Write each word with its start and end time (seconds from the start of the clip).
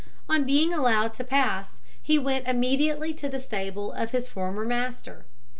On 0.27 0.45
being 0.47 0.73
allowed 0.73 1.13
to 1.13 1.23
pass, 1.23 1.79
he 2.01 2.17
went 2.17 2.47
immediately 2.47 3.13
to 3.13 3.29
the 3.29 3.37
stable 3.37 3.91
of 3.93 4.09
his 4.13 4.27
former 4.27 4.65
master. 4.65 5.25